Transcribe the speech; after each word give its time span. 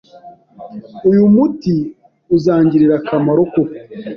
Uyu 1.09 1.23
muti 1.33 1.75
uzangirira 2.35 2.93
akamaro 2.99 3.41
koko? 3.51 3.61